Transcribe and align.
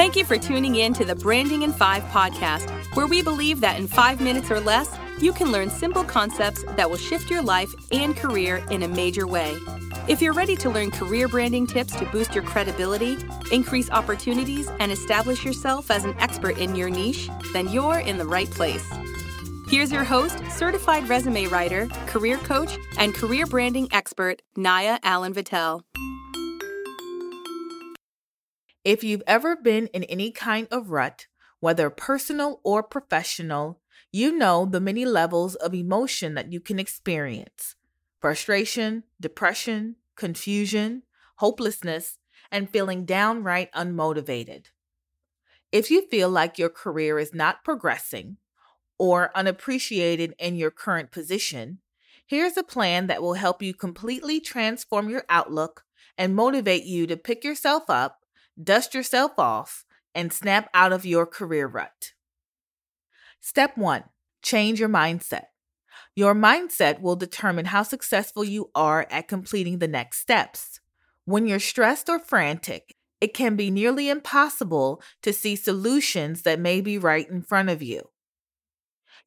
Thank 0.00 0.16
you 0.16 0.24
for 0.24 0.38
tuning 0.38 0.76
in 0.76 0.94
to 0.94 1.04
the 1.04 1.14
Branding 1.14 1.60
in 1.60 1.74
Five 1.74 2.02
podcast, 2.04 2.70
where 2.96 3.06
we 3.06 3.20
believe 3.20 3.60
that 3.60 3.78
in 3.78 3.86
five 3.86 4.18
minutes 4.18 4.50
or 4.50 4.58
less, 4.58 4.96
you 5.20 5.30
can 5.30 5.52
learn 5.52 5.68
simple 5.68 6.04
concepts 6.04 6.64
that 6.76 6.88
will 6.88 6.96
shift 6.96 7.28
your 7.28 7.42
life 7.42 7.70
and 7.92 8.16
career 8.16 8.64
in 8.70 8.82
a 8.82 8.88
major 8.88 9.26
way. 9.26 9.54
If 10.08 10.22
you're 10.22 10.32
ready 10.32 10.56
to 10.56 10.70
learn 10.70 10.90
career 10.90 11.28
branding 11.28 11.66
tips 11.66 11.94
to 11.96 12.06
boost 12.06 12.34
your 12.34 12.44
credibility, 12.44 13.18
increase 13.52 13.90
opportunities, 13.90 14.70
and 14.80 14.90
establish 14.90 15.44
yourself 15.44 15.90
as 15.90 16.06
an 16.06 16.14
expert 16.18 16.56
in 16.56 16.74
your 16.74 16.88
niche, 16.88 17.28
then 17.52 17.68
you're 17.68 17.98
in 17.98 18.16
the 18.16 18.26
right 18.26 18.50
place. 18.50 18.90
Here's 19.68 19.92
your 19.92 20.04
host, 20.04 20.42
certified 20.48 21.10
resume 21.10 21.44
writer, 21.48 21.88
career 22.06 22.38
coach, 22.38 22.78
and 22.96 23.14
career 23.14 23.44
branding 23.44 23.86
expert, 23.92 24.40
Naya 24.56 24.98
Allen 25.02 25.34
Vittel. 25.34 25.82
If 28.84 29.04
you've 29.04 29.22
ever 29.26 29.56
been 29.56 29.88
in 29.88 30.04
any 30.04 30.30
kind 30.30 30.66
of 30.70 30.90
rut, 30.90 31.26
whether 31.60 31.90
personal 31.90 32.60
or 32.64 32.82
professional, 32.82 33.80
you 34.10 34.36
know 34.36 34.64
the 34.64 34.80
many 34.80 35.04
levels 35.04 35.54
of 35.54 35.74
emotion 35.74 36.34
that 36.34 36.52
you 36.52 36.60
can 36.60 36.78
experience 36.78 37.76
frustration, 38.20 39.02
depression, 39.20 39.96
confusion, 40.14 41.02
hopelessness, 41.36 42.18
and 42.50 42.68
feeling 42.68 43.04
downright 43.04 43.72
unmotivated. 43.72 44.66
If 45.72 45.90
you 45.90 46.06
feel 46.08 46.28
like 46.28 46.58
your 46.58 46.68
career 46.68 47.18
is 47.18 47.32
not 47.32 47.64
progressing 47.64 48.36
or 48.98 49.30
unappreciated 49.34 50.34
in 50.38 50.56
your 50.56 50.70
current 50.70 51.10
position, 51.10 51.78
here's 52.26 52.56
a 52.56 52.62
plan 52.62 53.06
that 53.06 53.22
will 53.22 53.34
help 53.34 53.62
you 53.62 53.72
completely 53.72 54.40
transform 54.40 55.08
your 55.08 55.24
outlook 55.30 55.84
and 56.18 56.34
motivate 56.34 56.84
you 56.84 57.06
to 57.06 57.16
pick 57.16 57.44
yourself 57.44 57.84
up, 57.88 58.19
dust 58.62 58.94
yourself 58.94 59.32
off, 59.38 59.84
and 60.14 60.32
snap 60.32 60.68
out 60.74 60.92
of 60.92 61.06
your 61.06 61.26
career 61.26 61.66
rut. 61.66 62.12
Step 63.40 63.76
one 63.76 64.04
change 64.42 64.80
your 64.80 64.88
mindset. 64.88 65.44
Your 66.16 66.34
mindset 66.34 67.00
will 67.00 67.16
determine 67.16 67.66
how 67.66 67.82
successful 67.82 68.42
you 68.42 68.70
are 68.74 69.06
at 69.10 69.28
completing 69.28 69.78
the 69.78 69.88
next 69.88 70.18
steps. 70.18 70.80
When 71.24 71.46
you're 71.46 71.60
stressed 71.60 72.08
or 72.08 72.18
frantic, 72.18 72.96
it 73.20 73.34
can 73.34 73.54
be 73.54 73.70
nearly 73.70 74.08
impossible 74.08 75.02
to 75.22 75.32
see 75.32 75.56
solutions 75.56 76.42
that 76.42 76.58
may 76.58 76.80
be 76.80 76.96
right 76.98 77.28
in 77.28 77.42
front 77.42 77.68
of 77.68 77.82
you. 77.82 78.08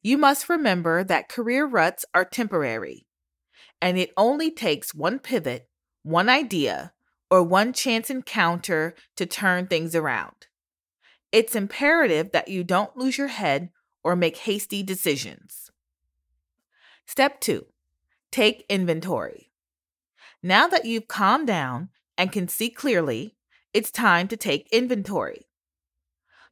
You 0.02 0.18
must 0.18 0.48
remember 0.48 1.04
that 1.04 1.28
career 1.28 1.64
ruts 1.64 2.04
are 2.12 2.24
temporary, 2.24 3.06
and 3.80 3.96
it 3.96 4.10
only 4.16 4.50
takes 4.50 4.94
one 4.94 5.18
pivot, 5.18 5.68
one 6.02 6.28
idea, 6.28 6.92
or 7.34 7.42
one 7.42 7.72
chance 7.72 8.10
encounter 8.10 8.94
to 9.16 9.26
turn 9.26 9.66
things 9.66 9.96
around. 9.96 10.46
It's 11.32 11.56
imperative 11.56 12.30
that 12.30 12.46
you 12.46 12.62
don't 12.62 12.96
lose 12.96 13.18
your 13.18 13.26
head 13.26 13.70
or 14.04 14.14
make 14.14 14.36
hasty 14.36 14.84
decisions. 14.84 15.72
Step 17.06 17.40
two, 17.40 17.66
take 18.30 18.64
inventory. 18.68 19.50
Now 20.44 20.68
that 20.68 20.84
you've 20.84 21.08
calmed 21.08 21.48
down 21.48 21.88
and 22.16 22.30
can 22.30 22.46
see 22.46 22.70
clearly, 22.70 23.34
it's 23.72 23.90
time 23.90 24.28
to 24.28 24.36
take 24.36 24.68
inventory. 24.70 25.48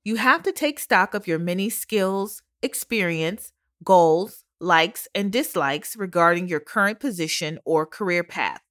You 0.02 0.16
have 0.16 0.42
to 0.42 0.50
take 0.50 0.80
stock 0.80 1.14
of 1.14 1.28
your 1.28 1.38
many 1.38 1.70
skills, 1.70 2.42
experience, 2.60 3.52
goals, 3.84 4.42
likes, 4.58 5.06
and 5.14 5.30
dislikes 5.30 5.94
regarding 5.94 6.48
your 6.48 6.58
current 6.58 6.98
position 6.98 7.60
or 7.64 7.86
career 7.86 8.24
path. 8.24 8.62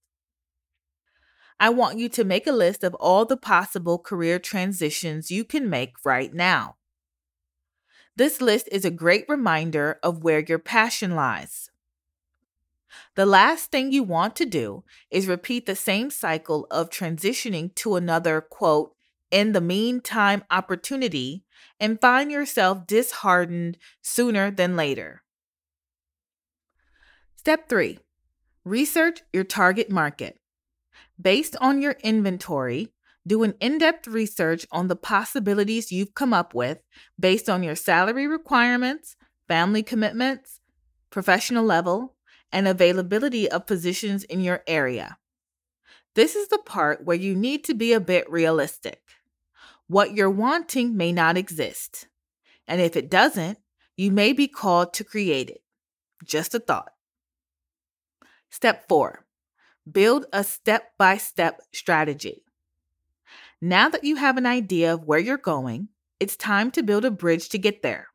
I 1.62 1.70
want 1.70 2.00
you 2.00 2.10
to 2.10 2.24
make 2.24 2.48
a 2.48 2.52
list 2.52 2.84
of 2.84 2.96
all 2.96 3.24
the 3.24 3.38
possible 3.38 4.00
career 4.00 4.40
transitions 4.40 5.30
you 5.30 5.46
can 5.46 5.70
make 5.70 5.94
right 6.04 6.34
now. 6.34 6.78
This 8.16 8.42
list 8.42 8.68
is 8.72 8.84
a 8.84 8.90
great 8.90 9.26
reminder 9.30 10.00
of 10.02 10.24
where 10.24 10.40
your 10.40 10.58
passion 10.58 11.16
lies. 11.16 11.70
The 13.16 13.28
last 13.28 13.70
thing 13.70 13.92
you 13.92 14.02
want 14.02 14.36
to 14.38 14.46
do 14.46 14.84
is 15.12 15.28
repeat 15.28 15.68
the 15.68 15.76
same 15.76 16.10
cycle 16.10 16.66
of 16.72 16.90
transitioning 16.90 17.76
to 17.76 17.96
another, 17.96 18.42
quote, 18.42 18.96
in 19.30 19.52
the 19.52 19.62
meantime 19.62 20.44
opportunity 20.50 21.46
and 21.80 22.02
find 22.02 22.32
yourself 22.32 22.88
disheartened 22.88 23.78
sooner 24.02 24.50
than 24.50 24.76
later. 24.76 25.22
Step 27.36 27.70
three 27.70 28.00
research 28.66 29.22
your 29.32 29.44
target 29.44 29.92
market. 29.92 30.41
Based 31.20 31.56
on 31.62 31.82
your 31.82 31.96
inventory, 32.04 32.92
do 33.26 33.44
an 33.44 33.54
in 33.60 33.78
depth 33.78 34.08
research 34.08 34.66
on 34.72 34.88
the 34.88 34.96
possibilities 34.96 35.92
you've 35.92 36.16
come 36.16 36.34
up 36.34 36.54
with 36.54 36.80
based 37.20 37.50
on 37.50 37.64
your 37.64 37.76
salary 37.76 38.28
requirements, 38.28 39.16
family 39.48 39.84
commitments, 39.84 40.60
professional 41.10 41.64
level, 41.64 42.16
and 42.52 42.68
availability 42.68 43.50
of 43.50 43.68
positions 43.68 44.24
in 44.24 44.42
your 44.42 44.64
area. 44.68 45.18
This 46.16 46.36
is 46.36 46.48
the 46.50 46.58
part 46.58 47.06
where 47.06 47.18
you 47.18 47.36
need 47.36 47.64
to 47.66 47.74
be 47.74 47.94
a 47.94 48.00
bit 48.00 48.30
realistic. 48.30 49.02
What 49.88 50.14
you're 50.14 50.30
wanting 50.30 50.98
may 50.98 51.12
not 51.12 51.38
exist. 51.38 52.08
And 52.68 52.82
if 52.82 52.96
it 52.96 53.10
doesn't, 53.10 53.60
you 53.96 54.12
may 54.12 54.34
be 54.34 54.48
called 54.48 54.94
to 54.96 55.04
create 55.04 55.50
it. 55.50 55.62
Just 56.24 56.56
a 56.56 56.60
thought. 56.60 56.92
Step 58.50 58.88
four 58.90 59.26
build 59.90 60.26
a 60.34 60.44
step 60.44 60.92
by 60.98 61.18
step 61.18 61.62
strategy. 61.72 62.44
Now 63.62 63.90
that 63.90 64.04
you 64.04 64.16
have 64.16 64.38
an 64.38 64.46
idea 64.46 64.94
of 64.94 65.06
where 65.06 65.20
you're 65.20 65.38
going, 65.38 65.90
it's 66.20 66.36
time 66.36 66.72
to 66.72 66.84
build 66.84 67.06
a 67.06 67.12
bridge 67.12 67.50
to 67.50 67.58
get 67.58 67.82
there. 67.82 68.08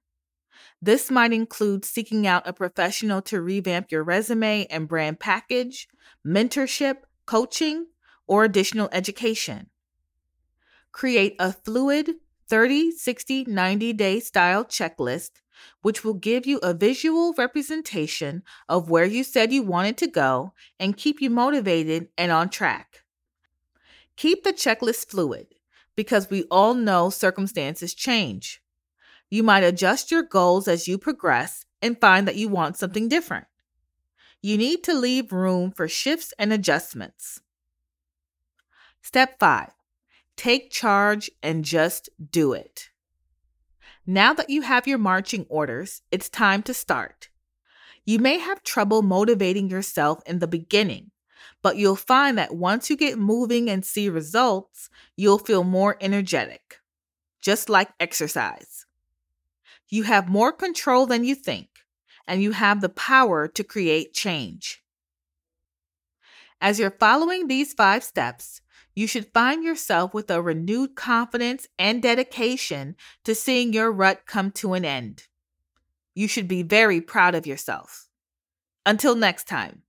This 0.83 1.11
might 1.11 1.33
include 1.33 1.85
seeking 1.85 2.27
out 2.27 2.47
a 2.47 2.53
professional 2.53 3.23
to 3.23 3.41
revamp 3.41 3.91
your 3.91 4.05
resume 4.05 4.67
and 4.67 4.89
brand 4.89 5.19
package, 5.19 5.89
mentorship, 6.27 6.97
coaching, 7.25 7.87
or 8.27 8.45
additional 8.45 8.89
education. 8.93 9.71
Create 10.93 11.37
a 11.39 11.53
fluid 11.53 12.17
30, 12.49 12.93
60, 12.93 13.45
90 13.45 13.93
day 13.93 14.21
style 14.21 14.65
checklist, 14.65 15.31
which 15.83 16.05
will 16.05 16.15
give 16.15 16.47
you 16.47 16.59
a 16.59 16.75
visual 16.75 17.35
representation 17.35 18.43
of 18.69 18.91
where 18.91 19.05
you 19.05 19.25
said 19.25 19.53
you 19.53 19.63
wanted 19.63 19.97
to 19.99 20.07
go 20.07 20.53
and 20.79 20.97
keep 20.97 21.21
you 21.21 21.31
motivated 21.31 22.09
and 22.17 22.33
on 22.33 22.49
track. 22.49 23.05
Keep 24.17 24.45
the 24.45 24.53
checklist 24.53 25.11
fluid 25.11 25.49
because 25.95 26.31
we 26.31 26.45
all 26.51 26.75
know 26.75 27.11
circumstances 27.11 27.95
change. 27.95 28.63
You 29.31 29.43
might 29.43 29.65
adjust 29.65 30.11
your 30.11 30.23
goals 30.23 30.69
as 30.69 30.87
you 30.87 30.99
progress 30.99 31.65
and 31.83 32.01
find 32.01 32.27
that 32.29 32.37
you 32.37 32.49
want 32.49 32.77
something 32.77 33.09
different. 33.09 33.47
You 34.43 34.57
need 34.57 34.85
to 34.85 34.95
leave 34.95 35.33
room 35.33 35.73
for 35.73 35.89
shifts 35.89 36.33
and 36.39 36.53
adjustments. 36.53 37.41
Step 39.03 39.39
5 39.39 39.71
Take 40.37 40.71
charge 40.71 41.31
and 41.43 41.65
just 41.65 42.09
do 42.31 42.53
it. 42.53 42.91
Now 44.07 44.33
that 44.35 44.51
you 44.51 44.63
have 44.63 44.87
your 44.87 44.99
marching 44.99 45.47
orders, 45.49 46.03
it's 46.13 46.29
time 46.29 46.63
to 46.65 46.75
start. 46.75 47.29
You 48.05 48.21
may 48.21 48.39
have 48.39 48.63
trouble 48.63 49.03
motivating 49.03 49.69
yourself 49.69 50.21
in 50.27 50.39
the 50.39 50.47
beginning, 50.47 51.11
but 51.61 51.77
you'll 51.77 51.97
find 51.97 52.39
that 52.39 52.55
once 52.55 52.89
you 52.89 52.97
get 52.97 53.19
moving 53.19 53.69
and 53.69 53.85
see 53.85 54.09
results, 54.09 54.89
you'll 55.17 55.39
feel 55.39 55.65
more 55.65 55.97
energetic, 56.01 56.79
just 57.41 57.69
like 57.69 57.89
exercise. 57.99 58.87
You 59.89 60.05
have 60.05 60.29
more 60.29 60.53
control 60.53 61.07
than 61.07 61.25
you 61.25 61.35
think, 61.35 61.69
and 62.29 62.41
you 62.41 62.53
have 62.53 62.81
the 62.81 62.89
power 62.89 63.49
to 63.49 63.65
create 63.65 64.15
change. 64.15 64.85
As 66.61 66.79
you're 66.79 66.93
following 66.93 67.49
these 67.49 67.75
five 67.75 68.05
steps, 68.05 68.63
you 68.97 69.07
should 69.07 69.33
find 69.33 69.63
yourself 69.63 70.13
with 70.15 70.29
a 70.31 70.43
renewed 70.43 70.97
confidence 70.97 71.69
and 71.79 72.03
dedication 72.03 72.97
to 73.25 73.35
seeing 73.35 73.75
your 73.75 73.93
rut 73.93 74.23
come 74.27 74.51
to 74.51 74.73
an 74.73 74.87
end. 74.87 75.25
You 76.15 76.27
should 76.27 76.49
be 76.49 76.63
very 76.63 77.03
proud 77.03 77.35
of 77.35 77.47
yourself. 77.47 78.09
Until 78.87 79.15
next 79.15 79.47
time. 79.47 79.83